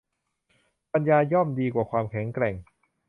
[0.93, 2.55] ปัญญาย่อมดีกว่าความแข็งแกร่ง